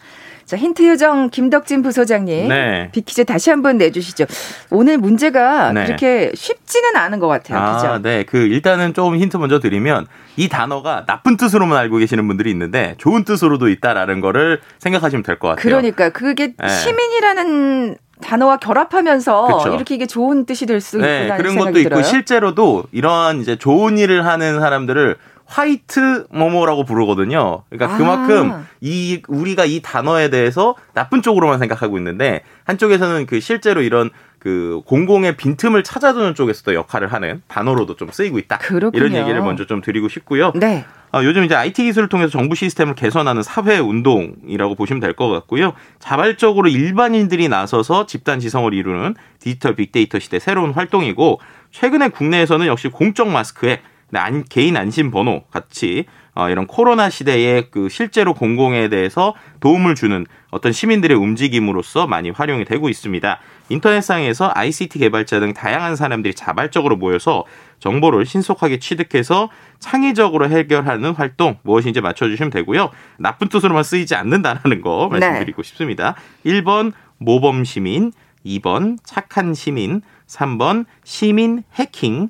[0.46, 2.48] 자, 힌트 요정 김덕진 부소장님.
[2.48, 2.90] 네.
[2.92, 4.26] 빅퀴즈 다시 한번 내주시죠.
[4.70, 5.86] 오늘 문제가 네.
[5.86, 7.58] 그렇게 쉽지는 않은 것 같아요.
[7.58, 8.02] 아, 그죠?
[8.04, 8.24] 네.
[8.24, 10.06] 그 일단은 좀 힌트 먼저 드리면
[10.38, 15.48] 이 단어가 나쁜 뜻으로만 알고 계시는 분들이 있는데 좋은 뜻으로도 있다라는 거를 생각하시면 될 것
[15.48, 15.64] 같아요.
[15.64, 16.68] 그러니까 그게 네.
[16.70, 19.76] 시민이라는 단어와 결합하면서 그쵸.
[19.76, 22.04] 이렇게 이게 좋은 뜻이 될수 네, 있구나 그런 생각이 것도 있고 들어요.
[22.04, 27.64] 실제로도 이러한 이제 좋은 일을 하는 사람들을 화이트 뭐뭐라고 부르거든요.
[27.70, 27.98] 그러니까 아.
[27.98, 34.82] 그만큼 이 우리가 이 단어에 대해서 나쁜 쪽으로만 생각하고 있는데 한쪽에서는 그 실제로 이런 그
[34.86, 38.58] 공공의 빈틈을 찾아두는 쪽에서도 역할을 하는 단어로도 좀 쓰이고 있다.
[38.58, 39.06] 그렇군요.
[39.06, 40.52] 이런 얘기를 먼저 좀 드리고 싶고요.
[40.56, 40.86] 네.
[41.16, 45.74] 어, 요즘 이제 IT 기술을 통해서 정부 시스템을 개선하는 사회 운동이라고 보시면 될 것 같고요.
[46.00, 51.40] 자발적으로 일반인들이 나서서 집단 지성을 이루는 디지털 빅데이터 시대 새로운 활동이고
[51.72, 53.82] 최근에 국내에서는 역시 공적 마스크에
[54.14, 60.26] 안- 개인 안심 번호 같이 어, 이런 코로나 시대에 그 실제로 공공에 대해서 도움을 주는
[60.50, 63.40] 어떤 시민들의 움직임으로서 많이 활용이 되고 있습니다.
[63.70, 67.46] 인터넷상에서 ICT 개발자 등 다양한 사람들이 자발적으로 모여서
[67.80, 72.90] 정보를 신속하게 취득해서 창의적으로 해결하는 활동 무엇인지 맞춰주시면 되고요.
[73.18, 75.20] 나쁜 뜻으로만 쓰이지 않는다라는 거 네.
[75.20, 76.16] 말씀드리고 싶습니다.
[76.46, 78.12] 1번 모범 시민,
[78.46, 82.30] 2번 착한 시민, 3번 시민 해킹,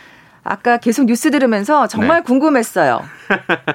[0.43, 2.23] 아까 계속 뉴스 들으면서 정말 네.
[2.23, 3.01] 궁금했어요.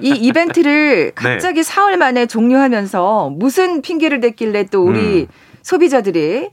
[0.00, 5.26] 이 이벤트를 갑자기 사흘 만에 종료하면서 무슨 핑계를 댔길래 또 우리 음.
[5.62, 6.50] 소비자들이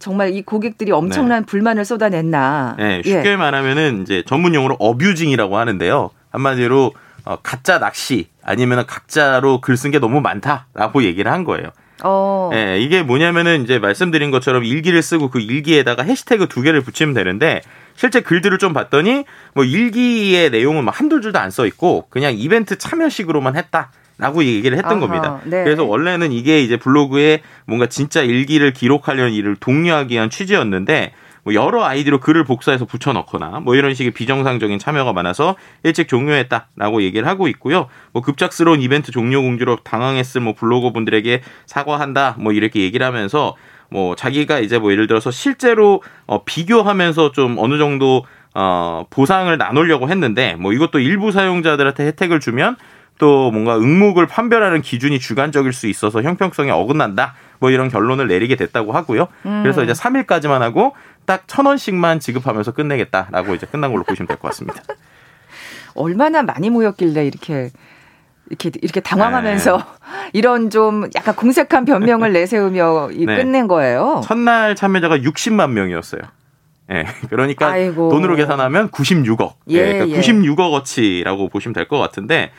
[0.00, 2.74] 정말 이 고객들이 엄청난 불만을 쏟아냈나.
[2.78, 3.10] 네, 예.
[3.10, 6.10] 쉽게 말하면은 이제 전문 용어로 어뷰징이라고 하는데요.
[6.30, 6.92] 한마디로
[7.24, 11.70] 어, 가짜 낚시 아니면 가짜로 글 쓴 게 너무 많다라고 얘기를 한 거예요.
[12.02, 12.50] 어.
[12.52, 17.62] 예, 이게 뭐냐면은 이제 말씀드린 것처럼 일기를 쓰고 그 일기에다가 해시태그 두 개를 붙이면 되는데
[17.94, 22.76] 실제 글들을 좀 봤더니 뭐 일기의 내용은 막 한두 줄도 안 써 있고 그냥 이벤트
[22.78, 23.92] 참여식으로만 했다.
[24.16, 25.40] 라고 얘기를 했던 아하, 겁니다.
[25.42, 25.64] 네.
[25.64, 31.12] 그래서 원래는 이게 이제 블로그에 뭔가 진짜 일기를 기록하려는 일을 독려하기 위한 취지였는데
[31.44, 37.28] 뭐 여러 아이디로 글을 복사해서 붙여넣거나 뭐 이런 식의 비정상적인 참여가 많아서 일찍 종료했다라고 얘기를
[37.28, 37.88] 하고 있고요.
[38.12, 43.54] 뭐 급작스러운 이벤트 종료 공지로 당황했을 뭐 블로거 분들에게 사과한다 뭐 이렇게 얘기를 하면서
[43.90, 50.08] 뭐 자기가 이제 뭐 예를 들어서 실제로 어 비교하면서 좀 어느 정도 어 보상을 나누려고
[50.08, 52.76] 했는데 뭐 이것도 일부 사용자들한테 혜택을 주면
[53.18, 57.34] 또 뭔가 응목을 판별하는 기준이 주관적일 수 있어서 형평성에 어긋난다.
[57.60, 59.28] 뭐 이런 결론을 내리게 됐다고 하고요.
[59.46, 59.62] 음.
[59.62, 60.94] 그래서 이제 3일까지만 하고
[61.26, 64.82] 딱 천 원씩만 지급하면서 끝내겠다라고 이제 끝난 걸로 보시면 될 것 같습니다.
[65.94, 67.70] 얼마나 많이 모였길래 이렇게
[68.50, 69.84] 이렇게 이렇게 당황하면서 네.
[70.34, 73.36] 이런 좀 약간 공색한 변명을 내세우며 이 네.
[73.36, 74.20] 끝낸 거예요.
[74.24, 76.22] 첫날 참여자가 60만 명이었어요.
[76.90, 77.04] 예.
[77.30, 78.10] 그러니까 아이고.
[78.10, 79.54] 돈으로 계산하면 96억.
[79.68, 80.20] 예, 그러니까 예.
[80.20, 82.50] 96억 어치라고 보시면 될 것 같은데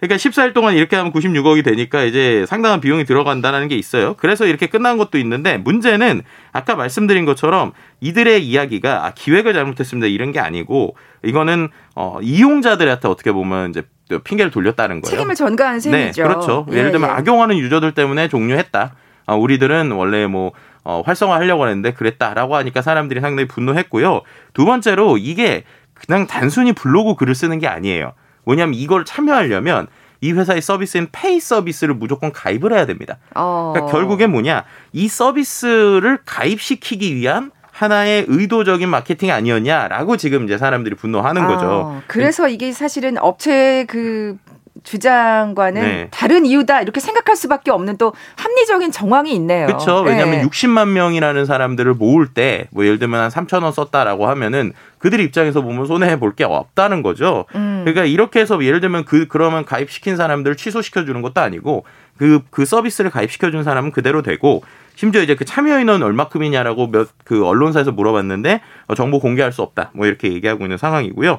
[0.00, 4.14] 그러니까 14일 동안 이렇게 하면 96억이 되니까 이제 상당한 비용이 들어간다는 게 있어요.
[4.14, 10.32] 그래서 이렇게 끝난 것도 있는데 문제는 아까 말씀드린 것처럼 이들의 이야기가 아, 기획을 잘못했습니다 이런
[10.32, 15.10] 게 아니고 이거는 어, 이용자들한테 어떻게 보면 이제 또 핑계를 돌렸다는 거예요.
[15.10, 16.22] 책임을 전가한 셈이죠.
[16.22, 16.66] 네, 그렇죠.
[16.72, 17.14] 예, 예를 들면 예.
[17.14, 18.94] 악용하는 유저들 때문에 종료했다.
[19.26, 24.22] 아, 우리들은 원래 뭐 어, 활성화하려고 했는데 그랬다라고 하니까 사람들이 상당히 분노했고요.
[24.54, 28.14] 두 번째로 이게 그냥 단순히 블로그 글을 쓰는 게 아니에요.
[28.50, 29.86] 뭐냐면 이걸 참여하려면
[30.20, 33.18] 이 회사의 서비스인 페이 서비스를 무조건 가입을 해야 됩니다.
[33.34, 33.72] 어.
[33.72, 41.46] 그러니까 결국엔 뭐냐 이 서비스를 가입시키기 위한 하나의 의도적인 마케팅 아니었냐라고 지금 이제 사람들이 분노하는
[41.46, 41.66] 거죠.
[41.66, 44.36] 어, 그래서 이게 사실은 업체의 그
[44.84, 46.08] 주장과는 네.
[46.10, 49.66] 다른 이유다 이렇게 생각할 수밖에 없는 또 합리적인 정황이 있네요.
[49.66, 50.00] 그렇죠.
[50.02, 50.46] 왜냐하면 네.
[50.46, 55.62] 60만 명이라는 사람들을 모을 때 뭐 예를 들면 한 3천 원 썼다라고 하면은 그들 입장에서
[55.62, 57.46] 보면 손해 볼 게 없다는 거죠.
[57.54, 57.82] 음.
[57.84, 61.84] 그러니까 이렇게 해서 예를 들면 그 그러면 가입시킨 사람들을 취소시켜 주는 것도 아니고
[62.18, 64.62] 그 그 서비스를 가입시켜 준 사람은 그대로 되고
[64.94, 69.90] 심지어 이제 그 참여 인원 얼마큼이냐라고 몇 그 언론사에서 물어봤는데 어, 정보 공개할 수 없다.
[69.94, 71.38] 뭐 이렇게 얘기하고 있는 상황이고요.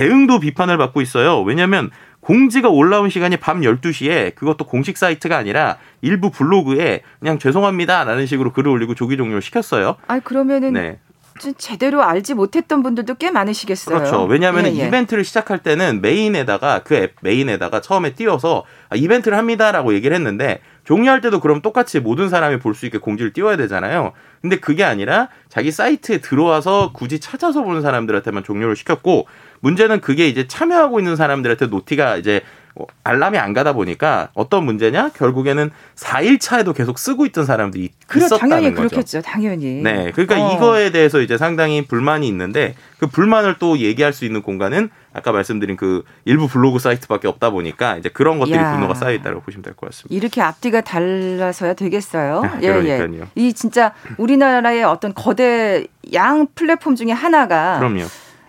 [0.00, 1.40] 대응도 비판을 받고 있어요.
[1.40, 8.52] 왜냐하면 공지가 올라온 시간이 밤 12시에 그것도 공식 사이트가 아니라 일부 블로그에 그냥 죄송합니다라는 식으로
[8.52, 9.96] 글을 올리고 조기 종료를 시켰어요.
[10.06, 10.98] 아니 그러면은 네.
[11.40, 13.98] 좀 제대로 알지 못했던 분들도 꽤 많으시겠어요.
[13.98, 14.24] 그렇죠.
[14.24, 14.86] 왜냐하면 예, 예.
[14.86, 21.20] 이벤트를 시작할 때는 메인에다가 그 앱 메인에다가 처음에 띄워서 아, 이벤트를 합니다라고 얘기를 했는데 종료할
[21.20, 24.12] 때도 그럼 똑같이 모든 사람이 볼 수 있게 공지를 띄워야 되잖아요.
[24.40, 29.26] 근데 그게 아니라 자기 사이트에 들어와서 굳이 찾아서 보는 사람들한테만 종료를 시켰고
[29.66, 32.40] 문제는 그게 이제 참여하고 있는 사람들한테 노티가 이제
[32.78, 35.08] 어, 알람이 안 가다 보니까 어떤 문제냐?
[35.16, 38.88] 결국에는 4일 차에도 계속 쓰고 있던 사람들이 그래 있었다는 당연히 거죠.
[38.88, 39.22] 그렇겠죠.
[39.22, 39.82] 당연히.
[39.82, 40.52] 네, 그러니까 어.
[40.54, 45.76] 이거에 대해서 이제 상당히 불만이 있는데 그 불만을 또 얘기할 수 있는 공간은 아까 말씀드린
[45.76, 48.72] 그 일부 블로그 사이트밖에 없다 보니까 이제 그런 것들이 야.
[48.72, 50.14] 분노가 쌓여 있다고 보시면 될 것 같습니다.
[50.14, 52.42] 이렇게 앞뒤가 달라서야 되겠어요.
[52.44, 52.98] 아, 예, 예.
[52.98, 53.26] 그러니까요.
[53.34, 58.04] 이 진짜 우리나라의 어떤 거대 양 플랫폼 중에 하나가 그럼요.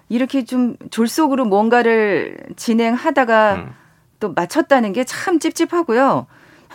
[0.09, 3.73] 이렇게 좀 졸속으로 뭔가를 진행하다가 음.
[4.19, 6.27] 또 맞췄다는 게 참 찝찝하고요.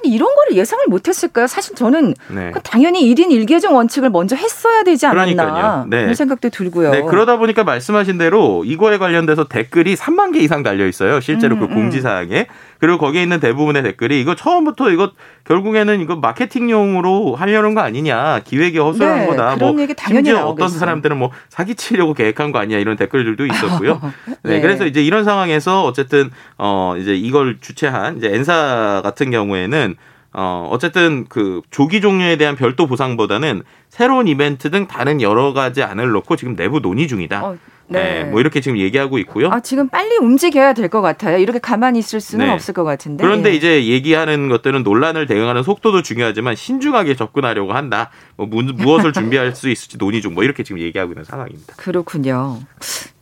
[0.05, 1.47] 이런 거를 예상을 못 했을까요?
[1.47, 2.51] 사실 저는 네.
[2.53, 5.85] 그 당연히 1인 1계정 원칙을 먼저 했어야 되지 않았나.
[5.88, 6.01] 네.
[6.01, 6.90] 그런 생각도 들고요.
[6.90, 11.21] 네, 그러다 보니까 말씀하신 대로 이거에 관련돼서 댓글이 3만 개 이상 달려 있어요.
[11.21, 11.75] 실제로 음, 그 음.
[11.75, 12.47] 공지사항에.
[12.83, 15.12] 그리고 거기에 있는 대부분의 댓글이 이거 처음부터 이거
[15.45, 18.40] 결국에는 이거 마케팅용으로 하려는 거 아니냐.
[18.40, 19.55] 기획이 허술한 네, 거다.
[19.55, 20.79] 뭐 심지어 어떤 나오겠어요.
[20.81, 22.81] 사람들은 뭐 사기치려고 계획한 거 아니야.
[22.81, 24.01] 이런 댓글들도 있었고요.
[24.42, 24.61] 네, 네.
[24.61, 29.95] 그래서 이제 이런 상황에서 어쨌든 어 이제 이걸 주최한 이제 엔사 같은 경우에는
[30.33, 36.11] 어 어쨌든 그 조기 종료에 대한 별도 보상보다는 새로운 이벤트 등 다른 여러 가지 안을
[36.11, 37.45] 놓고 지금 내부 논의 중이다.
[37.45, 37.57] 어,
[37.98, 38.24] 네.
[38.24, 39.48] 뭐 이렇게 지금 얘기하고 있고요.
[39.50, 41.38] 아, 지금 빨리 움직여야 될 것 같아요.
[41.38, 42.52] 이렇게 가만히 있을 수는 네.
[42.52, 43.22] 없을 것 같은데.
[43.24, 43.55] 그런데 예.
[43.55, 48.11] 이제 얘기하는 것들은 논란을 대응하는 속도도 중요하지만 신중하게 접근하려고 한다.
[48.37, 51.74] 뭐 무, 무엇을 준비할 수 있을지 논의 중 뭐 이렇게 지금 얘기하고 있는 상황입니다.
[51.76, 52.59] 그렇군요.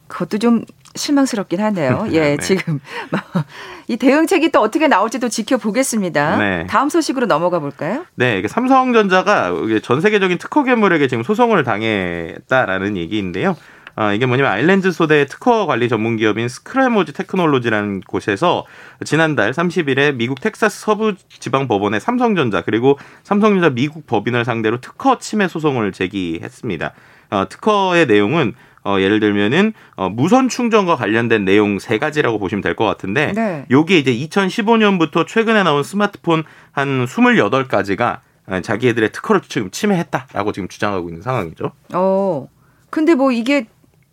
[0.08, 0.64] 그것도 좀
[0.96, 2.06] 실망스럽긴 하네요.
[2.12, 2.36] 예, 네.
[2.38, 2.80] 지금
[3.86, 6.36] 이 대응책이 또 어떻게 나올지도 지켜보겠습니다.
[6.36, 6.66] 네.
[6.68, 8.04] 다음 소식으로 넘어가 볼까요?
[8.16, 9.52] 네, 이게 삼성전자가
[9.82, 13.56] 전 세계적인 특허 괴물에게 지금 소송을 당했다라는 얘기인데요.
[13.96, 18.64] 아, 이게 뭐냐면 아일랜드 소대 특허 관리 전문 기업인 스크래모지 테크놀로지라는 곳에서
[19.04, 25.48] 지난달 30일에 미국 텍사스 서부 지방 법원에 삼성전자 그리고 삼성전자 미국 법인을 상대로 특허 침해
[25.48, 26.92] 소송을 제기했습니다.
[27.30, 32.74] 어, 특허의 내용은 어, 예를 들면은 어, 무선 충전과 관련된 내용 세 가지라고 보시면 될
[32.74, 33.66] 것 같은데 네.
[33.70, 38.20] 요게 이제 2015년부터 최근에 나온 스마트폰 한 28가지가
[38.62, 41.72] 자기네들의 특허를 지금 침해했다라고 지금 주장하고 있는 상황이죠.
[41.94, 42.48] 어.
[42.88, 43.66] 근데 뭐 이게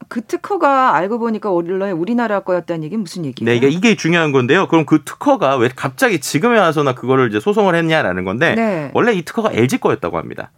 [0.08, 3.50] 그 특허가 알고 보니까 원래 우리나라 거였다는 얘기 무슨 얘기예요?
[3.50, 4.68] 네, 이게, 이게 중요한 건데요.
[4.68, 8.92] 그럼 그 특허가 왜 갑자기 지금에 와서나 그거를 이제 소송을 했냐라는 건데 네.
[8.94, 10.52] 원래 이 특허가 LG 거였다고 합니다.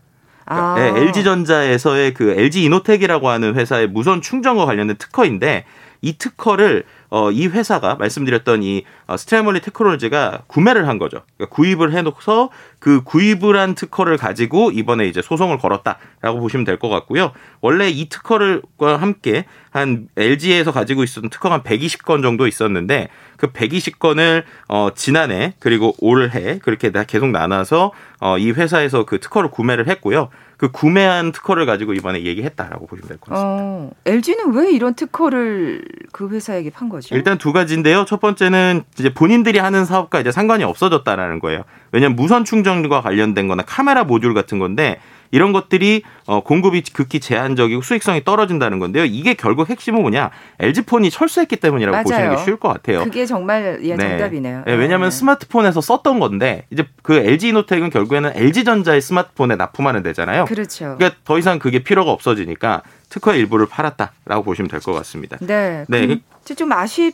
[0.45, 0.75] 아.
[0.77, 5.65] 네, LG전자에서의 그 LG 이노텍이라고 하는 회사의 무선 충전과 관련된 특허인데
[6.01, 11.23] 이 특허를 어, 이 회사가 말씀드렸던 이 어, 스트레멀리 테크놀로지가 구매를 한 거죠.
[11.37, 16.87] 그러니까 구입을 해놓고서 그 구입을 한 특허를 가지고 이번에 이제 소송을 걸었다라고 보시면 될 것
[16.89, 17.31] 같고요.
[17.61, 24.43] 원래 이 특허를과 함께 한 LG에서 가지고 있었던 특허가 한 120건 정도 있었는데 그 120건을
[24.69, 27.91] 어 지난해 그리고 올해 그렇게 다 계속 나눠서
[28.21, 30.29] 어 이 회사에서 그 특허를 구매를 했고요.
[30.59, 33.49] 그 구매한 특허를 가지고 이번에 얘기했다라고 보시면 될 것 같습니다.
[33.49, 37.15] 어, LG는 왜 이런 특허를 그 회사에게 판 거죠?
[37.15, 38.03] 일단 두 가지인데요.
[38.03, 41.63] 첫 번째는 이제 본인들이 하는 사업과 이제 상관이 없어졌다라는 거예요.
[41.93, 44.99] 왜냐하면 무선 충전과 관련된 거나 카메라 모듈 같은 건데
[45.31, 49.05] 이런 것들이 어, 공급이 극히 제한적이고 수익성이 떨어진다는 건데요.
[49.05, 50.31] 이게 결국 핵심은 뭐냐?
[50.59, 52.03] LG폰이 철수했기 때문이라고 맞아요.
[52.03, 53.03] 보시는 게 쉬울 것 같아요.
[53.03, 54.09] 그게 정말 예, 네.
[54.09, 54.63] 정답이네요.
[54.65, 55.15] 네, 왜냐하면 네.
[55.15, 60.45] 스마트폰에서 썼던 건데 이제 그 LG 이노텍은 결국에는 LG전자의 스마트폰에 납품하는 데잖아요.
[60.45, 60.95] 그렇죠.
[60.97, 65.37] 그러니까 더 이상 그게 필요가 없어지니까 특허의 일부를 팔았다라고 보시면 될 것 같습니다.
[65.41, 65.85] 네.
[65.89, 66.19] 네.
[66.55, 67.13] 좀 아쉽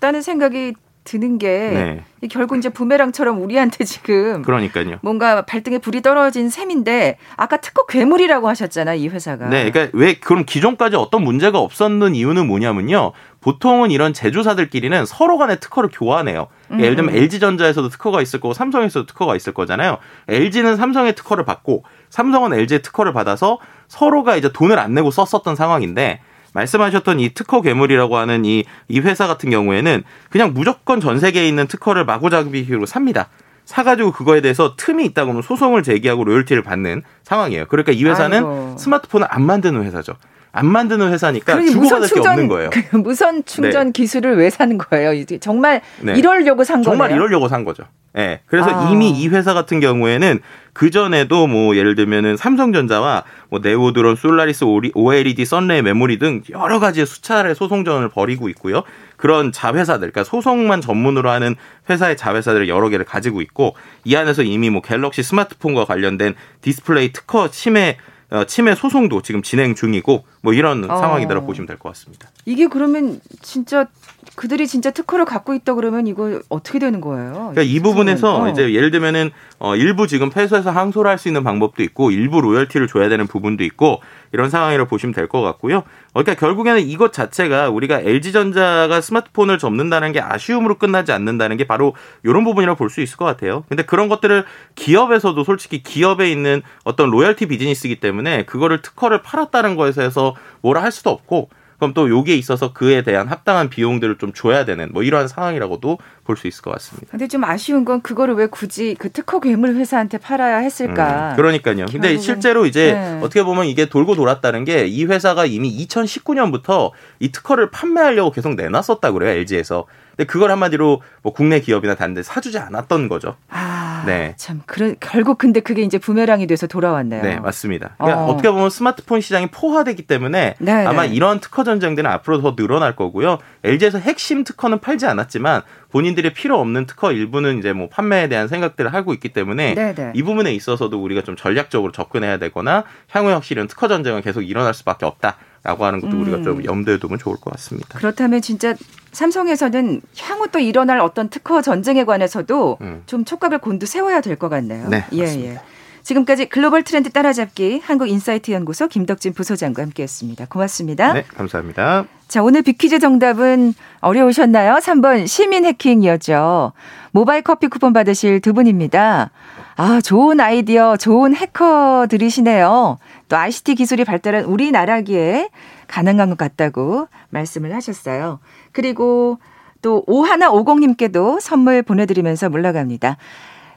[0.00, 0.74] 다는 생각이
[1.06, 2.28] 드는 게 네.
[2.28, 4.98] 결국 이제 부메랑처럼 우리한테 지금 그러니까요.
[5.00, 9.48] 뭔가 발등에 불이 떨어진 셈인데 아까 특허 괴물이라고 하셨잖아 이 회사가.
[9.48, 13.12] 네, 그러니까 왜 그럼 기존까지 어떤 문제가 없었는 이유는 뭐냐면요.
[13.40, 16.48] 보통은 이런 제조사들끼리는 서로 간에 특허를 교환해요.
[16.66, 19.98] 그러니까 예를 들면 LG전자에서도 특허가 있을 거고 삼성에서도 특허가 있을 거잖아요.
[20.28, 26.20] LG는 삼성의 특허를 받고 삼성은 LG의 특허를 받아서 서로가 이제 돈을 안 내고 썼었던 상황인데
[26.56, 31.66] 말씀하셨던 이 특허 괴물이라고 하는 이, 이 회사 같은 경우에는 그냥 무조건 전 세계에 있는
[31.66, 33.28] 특허를 마구잡이로 삽니다.
[33.66, 37.66] 사가지고 그거에 대해서 틈이 있다 그러면 소송을 제기하고 로열티를 받는 상황이에요.
[37.66, 38.76] 그러니까 이 회사는 아이고.
[38.78, 40.14] 스마트폰을 안 만드는 회사죠.
[40.56, 42.70] 안 만드는 회사니까 주고받을 게 없는 거예요.
[42.70, 43.92] 그 무선 충전 네.
[43.92, 45.12] 기술을 왜 사는 거예요?
[45.12, 46.14] 이제 정말 네.
[46.14, 46.84] 이러려고 산 거예요.
[46.84, 47.84] 정말 이러려고 산 거죠.
[48.16, 48.20] 예.
[48.20, 48.40] 네.
[48.46, 48.90] 그래서 아.
[48.90, 50.40] 이미 이 회사 같은 경우에는
[50.72, 57.06] 그 전에도 뭐 예를 들면은 삼성전자와 뭐 네오드론, 솔라리스, OLED, 썬레이 메모리 등 여러 가지의
[57.06, 58.82] 수차례 소송전을 벌이고 있고요.
[59.16, 61.56] 그런 자회사들, 그러니까 소송만 전문으로 하는
[61.88, 67.50] 회사의 자회사들을 여러 개를 가지고 있고 이 안에서 이미 뭐 갤럭시 스마트폰과 관련된 디스플레이 특허
[67.50, 68.14] 침해 어,
[68.46, 70.96] 침해 소송도 지금 진행 중이고 뭐 이런 어.
[70.96, 72.28] 상황이다라 고 보시면 될 것 같습니다.
[72.44, 73.86] 이게 그러면 진짜
[74.34, 77.32] 그들이 진짜 특허를 갖고 있다 그러면 이거 어떻게 되는 거예요?
[77.32, 78.48] 그러니까 이 부분에서 어.
[78.48, 82.88] 이제 예를 들면은 어 일부 지금 패소해서 항소를 할 수 있는 방법도 있고 일부 로열티를
[82.88, 85.84] 줘야 되는 부분도 있고 이런 상황이라고 보시면 될 것 같고요.
[86.12, 92.44] 그러니까 결국에는 이것 자체가 우리가 LG전자가 스마트폰을 접는다는 게 아쉬움으로 끝나지 않는다는 게 바로 이런
[92.44, 93.64] 부분이라고 볼 수 있을 것 같아요.
[93.68, 100.34] 근데 그런 것들을 기업에서도 솔직히 기업에 있는 어떤 로열티 비즈니스이기 때문에 그거를 특허를 팔았다는 거에서
[100.60, 104.88] 뭐라 할 수도 없고 그럼 또 여기에 있어서 그에 대한 합당한 비용들을 좀 줘야 되는
[104.92, 107.06] 뭐 이러한 상황이라고도 볼 수 있을 것 같습니다.
[107.12, 111.30] 근데 좀 아쉬운 건 그거를 왜 굳이 그 특허 괴물 회사한테 팔아야 했을까?
[111.32, 111.86] 음, 그러니까요.
[111.90, 113.20] 근데 실제로 이제 네.
[113.22, 119.12] 어떻게 보면 이게 돌고 돌았다는 게 이 회사가 이미 2019년부터 이 특허를 판매하려고 계속 내놨었다
[119.12, 119.86] 그래요 LG에서.
[120.16, 123.36] 근데 그걸 한마디로 뭐 국내 기업이나 다른 데 사주지 않았던 거죠.
[123.50, 124.34] 아, 네.
[124.38, 127.22] 참, 그런, 결국 근데 그게 이제 부메랑이 돼서 돌아왔네요.
[127.22, 127.96] 네, 맞습니다.
[127.98, 128.36] 그러니까 어.
[128.36, 131.14] 떻게 보면 스마트폰 시장이 포화되기 때문에 네, 아마 네.
[131.14, 133.38] 이런 특허 전쟁들은 앞으로 더 늘어날 거고요.
[133.62, 138.92] LG에서 핵심 특허는 팔지 않았지만 본인들이 필요 없는 특허 일부는 이제 뭐 판매에 대한 생각들을
[138.94, 139.94] 하고 있기 때문에 네네.
[139.94, 140.12] 네.
[140.14, 144.72] 이 부분에 있어서도 우리가 좀 전략적으로 접근해야 되거나 향후 역시 이런 특허 전쟁은 계속 일어날
[144.72, 145.36] 수밖에 없다.
[145.66, 146.22] 라고 하는 것도 음.
[146.22, 146.64] 우리가 좀 음.
[146.64, 147.98] 염두에 두면 좋을 것 같습니다.
[147.98, 148.76] 그렇다면 진짜
[149.16, 153.02] 삼성에서는 향후 또 일어날 어떤 특허 전쟁에 관해서도 음.
[153.06, 154.88] 좀 촉각을 곤두세워야 될 것 같네요.
[154.90, 155.54] 네, 예, 맞습니다.
[155.54, 155.60] 예.
[156.02, 160.46] 지금까지 글로벌 트렌드 따라잡기 한국인사이트 연구소 김덕진 부소장과 함께했습니다.
[160.50, 161.14] 고맙습니다.
[161.14, 162.04] 네, 감사합니다.
[162.28, 164.74] 자, 오늘 비퀴즈 정답은 어려우셨나요?
[164.74, 166.72] 3번 시민 해킹이었죠.
[167.12, 169.30] 모바일 커피 쿠폰 받으실 두 분입니다.
[169.76, 172.98] 아, 좋은 아이디어, 좋은 해커들이시네요.
[173.28, 175.48] 또 ICT 기술이 발달한 우리나라기에
[175.88, 178.40] 가능한 것 같다고 말씀을 하셨어요.
[178.72, 179.38] 그리고
[179.82, 183.16] 또 오하나 오공님께도 선물 보내드리면서 물러갑니다.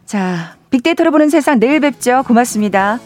[0.05, 2.24] 자, 빅데이터로 보는 세상 내일 뵙죠.
[2.26, 2.99] 고맙습니다.